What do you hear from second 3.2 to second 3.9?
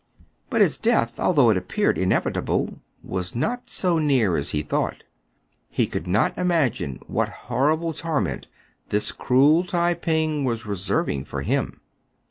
not